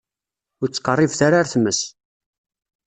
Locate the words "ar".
1.41-1.47